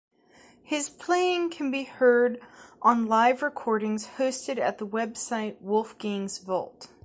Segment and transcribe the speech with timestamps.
[0.63, 2.41] His playing can be heard
[2.81, 6.89] on live recordings hosted at the website Wolfgang's Vault.